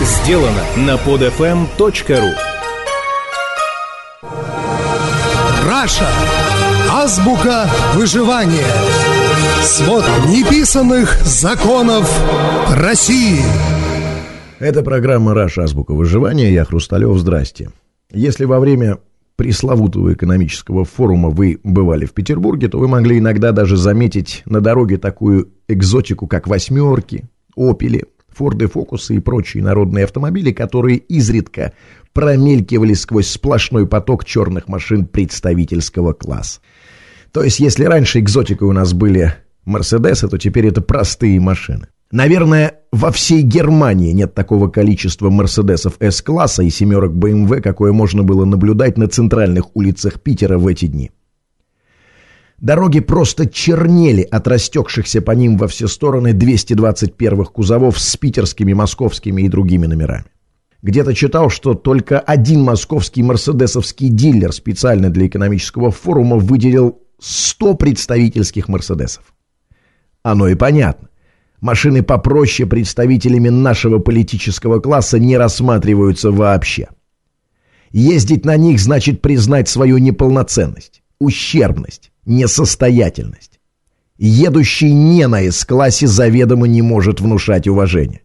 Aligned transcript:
сделано 0.00 0.64
на 0.76 0.96
podfm.ru 0.96 2.32
Раша. 5.68 6.08
Азбука 6.90 7.68
выживания. 7.94 8.66
Свод 9.62 10.04
неписанных 10.28 11.20
законов 11.22 12.10
России. 12.70 13.40
Это 14.58 14.82
программа 14.82 15.32
«Раша. 15.32 15.64
Азбука 15.64 15.92
выживания». 15.92 16.52
Я 16.52 16.64
Хрусталев. 16.64 17.16
Здрасте. 17.18 17.70
Если 18.12 18.44
во 18.44 18.58
время 18.60 18.98
пресловутого 19.36 20.12
экономического 20.12 20.84
форума 20.84 21.30
вы 21.30 21.60
бывали 21.62 22.04
в 22.04 22.12
Петербурге, 22.12 22.68
то 22.68 22.78
вы 22.78 22.88
могли 22.88 23.18
иногда 23.18 23.52
даже 23.52 23.76
заметить 23.76 24.42
на 24.44 24.60
дороге 24.60 24.98
такую 24.98 25.50
экзотику, 25.68 26.26
как 26.26 26.46
«восьмерки», 26.46 27.24
«опели», 27.56 28.04
«форды 28.40 28.68
Фокусы» 28.68 29.16
и 29.16 29.18
прочие 29.18 29.62
народные 29.62 30.04
автомобили, 30.04 30.50
которые 30.50 30.96
изредка 30.96 31.74
промелькивали 32.14 32.94
сквозь 32.94 33.28
сплошной 33.28 33.86
поток 33.86 34.24
черных 34.24 34.66
машин 34.66 35.04
представительского 35.04 36.14
класса. 36.14 36.60
То 37.32 37.42
есть, 37.44 37.60
если 37.60 37.84
раньше 37.84 38.18
экзотикой 38.18 38.66
у 38.66 38.72
нас 38.72 38.94
были 38.94 39.34
Мерседесы, 39.66 40.26
то 40.26 40.38
теперь 40.38 40.68
это 40.68 40.80
простые 40.80 41.38
машины. 41.38 41.88
Наверное, 42.12 42.76
во 42.92 43.12
всей 43.12 43.42
Германии 43.42 44.12
нет 44.12 44.32
такого 44.34 44.68
количества 44.68 45.28
Мерседесов 45.28 45.96
С-класса 46.00 46.62
и 46.62 46.70
семерок 46.70 47.14
БМВ, 47.14 47.60
какое 47.62 47.92
можно 47.92 48.22
было 48.22 48.46
наблюдать 48.46 48.96
на 48.96 49.06
центральных 49.06 49.76
улицах 49.76 50.22
Питера 50.22 50.56
в 50.56 50.66
эти 50.66 50.86
дни. 50.86 51.10
Дороги 52.60 53.00
просто 53.00 53.48
чернели 53.48 54.20
от 54.20 54.46
растекшихся 54.46 55.22
по 55.22 55.30
ним 55.30 55.56
во 55.56 55.66
все 55.66 55.88
стороны 55.88 56.32
221-х 56.32 57.50
кузовов 57.52 57.98
с 57.98 58.16
питерскими, 58.18 58.74
московскими 58.74 59.42
и 59.42 59.48
другими 59.48 59.86
номерами. 59.86 60.26
Где-то 60.82 61.14
читал, 61.14 61.48
что 61.48 61.72
только 61.72 62.20
один 62.20 62.62
московский 62.62 63.22
мерседесовский 63.22 64.08
дилер 64.08 64.52
специально 64.52 65.08
для 65.08 65.26
экономического 65.26 65.90
форума 65.90 66.36
выделил 66.36 67.00
100 67.18 67.74
представительских 67.74 68.68
мерседесов. 68.68 69.34
Оно 70.22 70.48
и 70.48 70.54
понятно. 70.54 71.08
Машины 71.62 72.02
попроще 72.02 72.68
представителями 72.68 73.48
нашего 73.48 73.98
политического 73.98 74.80
класса 74.80 75.18
не 75.18 75.36
рассматриваются 75.36 76.30
вообще. 76.30 76.88
Ездить 77.90 78.44
на 78.44 78.56
них 78.56 78.80
значит 78.80 79.20
признать 79.20 79.68
свою 79.68 79.98
неполноценность, 79.98 81.02
ущербность, 81.18 82.09
несостоятельность. 82.26 83.60
Едущий 84.18 84.92
не 84.92 85.26
на 85.26 85.40
С-классе 85.40 86.06
заведомо 86.06 86.66
не 86.66 86.82
может 86.82 87.20
внушать 87.20 87.66
уважение. 87.66 88.22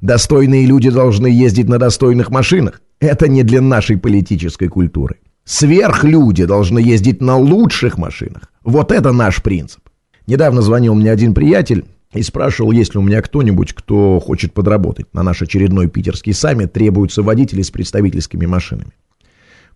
Достойные 0.00 0.66
люди 0.66 0.90
должны 0.90 1.26
ездить 1.26 1.68
на 1.68 1.78
достойных 1.78 2.30
машинах. 2.30 2.80
Это 3.00 3.26
не 3.28 3.42
для 3.42 3.60
нашей 3.60 3.96
политической 3.96 4.68
культуры. 4.68 5.16
Сверхлюди 5.44 6.44
должны 6.44 6.78
ездить 6.78 7.20
на 7.20 7.36
лучших 7.36 7.98
машинах. 7.98 8.52
Вот 8.62 8.92
это 8.92 9.12
наш 9.12 9.42
принцип. 9.42 9.80
Недавно 10.26 10.62
звонил 10.62 10.94
мне 10.94 11.10
один 11.10 11.34
приятель, 11.34 11.84
и 12.14 12.22
спрашивал, 12.22 12.70
есть 12.70 12.94
ли 12.94 13.00
у 13.00 13.02
меня 13.02 13.20
кто-нибудь, 13.20 13.72
кто 13.72 14.20
хочет 14.20 14.54
подработать. 14.54 15.12
На 15.12 15.22
наш 15.22 15.42
очередной 15.42 15.88
питерский 15.88 16.32
саммит 16.32 16.72
требуются 16.72 17.22
водители 17.22 17.62
с 17.62 17.70
представительскими 17.70 18.46
машинами. 18.46 18.92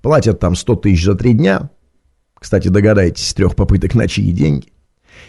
Платят 0.03 0.39
там 0.39 0.55
100 0.55 0.77
тысяч 0.77 1.05
за 1.05 1.15
три 1.17 1.33
дня. 1.33 1.71
Кстати, 2.41 2.69
догадайтесь, 2.69 3.29
с 3.29 3.35
трех 3.35 3.57
попыток 3.57 3.95
на 3.95 4.09
чьи 4.09 4.31
деньги. 4.33 4.69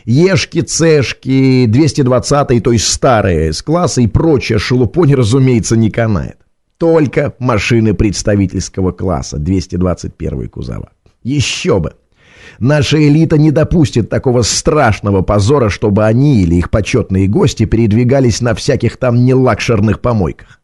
Ешки, 0.06 0.62
цешки, 0.62 1.66
220 1.66 2.64
то 2.64 2.72
есть 2.72 2.88
старые 2.88 3.52
с-класса 3.54 4.02
и 4.02 4.08
прочая 4.08 4.60
шелупонь, 4.60 5.14
разумеется, 5.14 5.76
не 5.76 5.90
канает. 5.90 6.38
Только 6.78 7.36
машины 7.40 7.94
представительского 7.94 8.92
класса, 8.92 9.38
221 9.38 10.48
кузова. 10.50 10.92
Еще 11.24 11.80
бы! 11.80 11.94
Наша 12.60 12.98
элита 13.06 13.38
не 13.38 13.52
допустит 13.52 14.10
такого 14.10 14.42
страшного 14.42 15.22
позора, 15.22 15.70
чтобы 15.70 16.06
они 16.06 16.42
или 16.42 16.56
их 16.56 16.70
почетные 16.70 17.28
гости 17.28 17.66
передвигались 17.66 18.42
на 18.42 18.54
всяких 18.54 18.98
там 18.98 19.26
нелакшерных 19.26 20.02
помойках. 20.02 20.60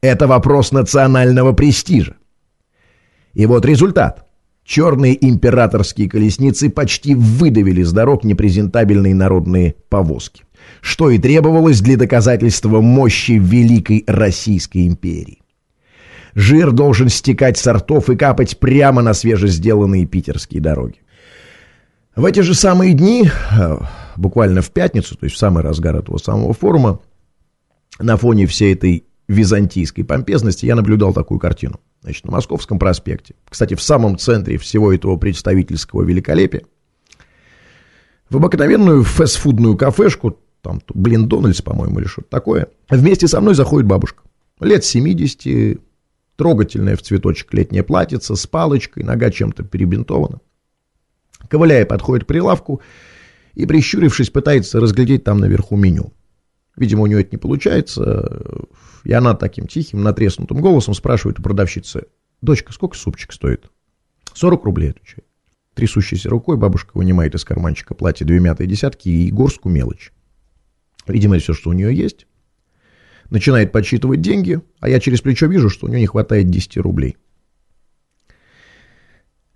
Это 0.00 0.26
вопрос 0.26 0.70
национального 0.70 1.52
престижа. 1.52 2.16
И 3.32 3.46
вот 3.46 3.64
результат. 3.64 4.23
Черные 4.64 5.22
императорские 5.28 6.08
колесницы 6.08 6.70
почти 6.70 7.14
выдавили 7.14 7.82
с 7.82 7.92
дорог 7.92 8.24
непрезентабельные 8.24 9.14
народные 9.14 9.76
повозки. 9.90 10.44
Что 10.80 11.10
и 11.10 11.18
требовалось 11.18 11.80
для 11.80 11.98
доказательства 11.98 12.80
мощи 12.80 13.32
Великой 13.32 14.04
Российской 14.06 14.86
империи. 14.86 15.40
Жир 16.34 16.72
должен 16.72 17.10
стекать 17.10 17.58
с 17.58 17.70
ртов 17.70 18.08
и 18.08 18.16
капать 18.16 18.58
прямо 18.58 19.02
на 19.02 19.12
свежесделанные 19.12 20.06
питерские 20.06 20.62
дороги. 20.62 20.96
В 22.16 22.24
эти 22.24 22.40
же 22.40 22.54
самые 22.54 22.94
дни, 22.94 23.28
э, 23.58 23.78
буквально 24.16 24.62
в 24.62 24.70
пятницу, 24.70 25.16
то 25.16 25.24
есть 25.24 25.36
в 25.36 25.38
самый 25.38 25.62
разгар 25.62 25.96
этого 25.96 26.16
самого 26.16 26.54
форума, 26.54 27.00
на 27.98 28.16
фоне 28.16 28.46
всей 28.46 28.74
этой 28.74 29.04
византийской 29.28 30.04
помпезности 30.04 30.66
я 30.66 30.74
наблюдал 30.74 31.12
такую 31.12 31.40
картину. 31.40 31.80
Значит, 32.02 32.24
на 32.26 32.32
Московском 32.32 32.78
проспекте, 32.78 33.34
кстати, 33.48 33.74
в 33.74 33.82
самом 33.82 34.18
центре 34.18 34.58
всего 34.58 34.92
этого 34.92 35.16
представительского 35.16 36.02
великолепия, 36.02 36.62
в 38.28 38.36
обыкновенную 38.36 39.04
фастфудную 39.04 39.76
кафешку, 39.76 40.38
там, 40.60 40.80
блин, 40.92 41.28
Дональдс, 41.28 41.62
по-моему, 41.62 42.00
или 42.00 42.06
что-то 42.06 42.28
такое, 42.28 42.68
вместе 42.90 43.28
со 43.28 43.40
мной 43.40 43.54
заходит 43.54 43.86
бабушка. 43.86 44.22
Лет 44.60 44.84
70, 44.84 45.80
трогательная 46.36 46.96
в 46.96 47.02
цветочек 47.02 47.52
летняя 47.54 47.82
платьица, 47.82 48.34
с 48.34 48.46
палочкой, 48.46 49.04
нога 49.04 49.30
чем-то 49.30 49.62
перебинтована. 49.62 50.40
Ковыляя 51.48 51.84
подходит 51.84 52.24
к 52.24 52.28
прилавку 52.28 52.80
и, 53.54 53.66
прищурившись, 53.66 54.30
пытается 54.30 54.80
разглядеть 54.80 55.24
там 55.24 55.38
наверху 55.38 55.76
меню. 55.76 56.12
Видимо, 56.76 57.02
у 57.02 57.06
нее 57.06 57.20
это 57.20 57.30
не 57.32 57.38
получается, 57.38 58.66
и 59.04 59.12
она 59.12 59.34
таким 59.34 59.66
тихим, 59.66 60.02
натреснутым 60.02 60.60
голосом 60.60 60.94
спрашивает 60.94 61.38
у 61.38 61.42
продавщицы, 61.42 62.06
«Дочка, 62.40 62.72
сколько 62.72 62.96
супчик 62.96 63.32
стоит?» 63.32 63.70
«40 64.34 64.62
рублей», 64.64 64.90
отвечает. 64.90 65.24
Трясущейся 65.74 66.30
рукой 66.30 66.56
бабушка 66.56 66.90
вынимает 66.94 67.34
из 67.34 67.44
карманчика 67.44 67.94
платье 67.94 68.26
две 68.26 68.40
мятые 68.40 68.66
десятки 68.66 69.08
и 69.08 69.30
горстку 69.30 69.68
мелочь. 69.68 70.12
Видимо, 71.06 71.38
все, 71.38 71.52
что 71.52 71.70
у 71.70 71.72
нее 71.72 71.94
есть. 71.94 72.26
Начинает 73.30 73.72
подсчитывать 73.72 74.20
деньги, 74.20 74.60
а 74.80 74.88
я 74.88 75.00
через 75.00 75.20
плечо 75.20 75.46
вижу, 75.46 75.68
что 75.68 75.86
у 75.86 75.88
нее 75.88 76.00
не 76.00 76.06
хватает 76.06 76.48
10 76.48 76.76
рублей. 76.78 77.16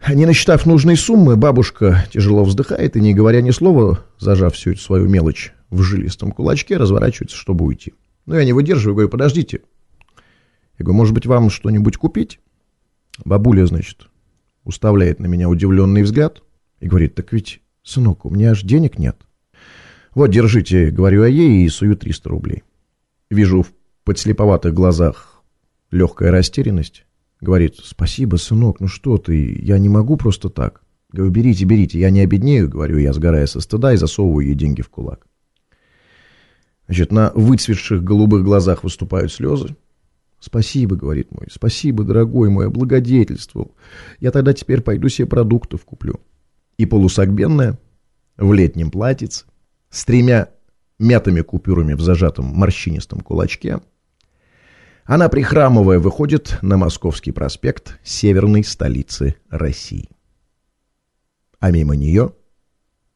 Не 0.09 0.27
насчитав 0.27 0.67
нужной 0.67 0.97
суммы, 0.97 1.37
бабушка 1.37 2.07
тяжело 2.11 2.45
вздыхает 2.45 2.97
и, 2.97 3.01
не 3.01 3.15
говоря 3.15 3.41
ни 3.41 3.51
слова, 3.51 4.05
зажав 4.19 4.55
всю 4.55 4.73
эту 4.73 4.81
свою 4.81 5.09
мелочь 5.09 5.53
в 5.71 5.83
жилистом 5.83 6.33
кулачке, 6.33 6.77
разворачивается, 6.77 7.37
чтобы 7.37 7.65
уйти. 7.65 7.95
Но 8.27 8.37
я 8.37 8.45
не 8.45 8.53
выдерживаю, 8.53 8.95
говорю, 8.95 9.09
подождите. 9.09 9.63
Я 10.79 10.85
говорю, 10.85 10.99
может 10.99 11.15
быть, 11.15 11.27
вам 11.27 11.51
что-нибудь 11.51 11.97
купить? 11.97 12.41
Бабуля, 13.25 13.67
значит, 13.67 14.09
уставляет 14.65 15.19
на 15.19 15.27
меня 15.27 15.49
удивленный 15.49 16.03
взгляд 16.03 16.43
и 16.81 16.87
говорит, 16.87 17.15
так 17.15 17.33
ведь, 17.33 17.61
сынок, 17.83 18.25
у 18.25 18.31
меня 18.31 18.53
аж 18.53 18.63
денег 18.63 18.99
нет. 18.99 19.17
Вот, 20.15 20.29
держите, 20.31 20.91
говорю 20.91 21.25
я 21.25 21.29
ей 21.29 21.65
и 21.65 21.69
сую 21.69 21.97
300 21.97 22.29
рублей. 22.29 22.63
Вижу 23.31 23.63
в 23.63 23.73
подслеповатых 24.05 24.73
глазах 24.75 25.43
легкая 25.91 26.31
растерянность. 26.31 27.05
Говорит, 27.41 27.77
спасибо, 27.83 28.37
сынок, 28.37 28.81
ну 28.81 28.89
что 28.89 29.19
ты, 29.19 29.59
я 29.63 29.79
не 29.79 29.89
могу 29.89 30.17
просто 30.17 30.49
так. 30.49 30.83
Говорю, 31.13 31.33
берите, 31.33 31.65
берите, 31.65 31.99
я 31.99 32.11
не 32.11 32.21
обеднею, 32.21 32.69
говорю 32.69 32.99
я, 32.99 33.13
сгорая 33.13 33.47
со 33.47 33.61
стыда, 33.61 33.95
и 33.95 33.97
засовываю 33.97 34.47
ей 34.47 34.55
деньги 34.55 34.83
в 34.83 34.89
кулак. 34.89 35.28
Значит, 36.89 37.13
на 37.13 37.31
выцветших 37.35 38.03
голубых 38.03 38.43
глазах 38.43 38.83
выступают 38.83 39.33
слезы. 39.33 39.77
«Спасибо»,— 40.41 40.97
говорит 40.97 41.31
мой,— 41.31 41.47
«спасибо, 41.53 42.03
дорогой 42.03 42.49
мой, 42.49 42.67
облагодетельствовал. 42.67 43.77
Я 44.19 44.33
тогда 44.33 44.53
теперь 44.53 44.81
пойду 44.81 45.09
себе 45.09 45.29
продуктов 45.29 45.85
куплю». 45.85 46.21
И 46.77 46.87
полусогбенная, 46.87 47.79
в 48.37 48.53
летнем 48.53 48.91
платьице, 48.91 49.45
с 49.91 50.05
тремя 50.05 50.49
мятыми 50.99 51.43
купюрами 51.43 51.95
в 51.95 52.01
зажатом 52.01 52.47
морщинистом 52.47 53.21
кулачке— 53.21 53.81
она, 55.09 55.31
прихрамывая, 55.31 55.99
выходит 55.99 56.59
на 56.61 56.77
Московский 56.77 57.33
проспект 57.33 57.99
северной 58.05 58.63
столицы 58.63 59.37
России. 59.49 60.11
А 61.61 61.71
мимо 61.71 61.97
нее 61.97 62.35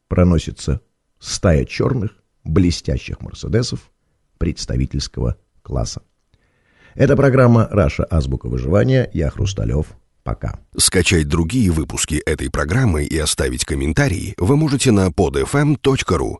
проносится 0.08 0.80
стая 1.18 1.66
черных, 1.66 2.21
блестящих 2.44 3.20
«Мерседесов» 3.20 3.90
представительского 4.38 5.36
класса. 5.62 6.02
Это 6.94 7.16
программа 7.16 7.68
«Раша. 7.70 8.04
Азбука 8.10 8.48
выживания». 8.48 9.08
Я 9.12 9.30
Хрусталев. 9.30 9.86
Пока. 10.22 10.60
Скачать 10.76 11.26
другие 11.26 11.70
выпуски 11.72 12.14
этой 12.14 12.48
программы 12.48 13.04
и 13.04 13.18
оставить 13.18 13.64
комментарии 13.64 14.34
вы 14.38 14.56
можете 14.56 14.92
на 14.92 15.08
podfm.ru. 15.08 16.38